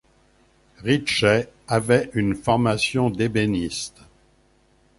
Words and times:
Ritchey 0.83 1.47
avait 1.67 2.09
une 2.15 2.33
formation 2.33 3.11
d'ébéniste. 3.11 4.01